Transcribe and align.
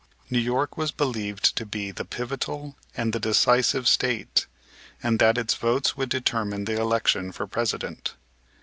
New 0.31 0.39
York 0.39 0.77
was 0.77 0.89
believed 0.91 1.55
to 1.55 1.63
be 1.63 1.91
the 1.91 2.03
pivotal 2.05 2.75
and 2.97 3.13
the 3.13 3.19
decisive 3.19 3.87
State, 3.87 4.47
and 5.03 5.19
that 5.19 5.37
its 5.37 5.53
votes 5.53 5.95
would 5.95 6.09
determine 6.09 6.65
the 6.65 6.81
election 6.81 7.31
for 7.31 7.45
President. 7.45 8.15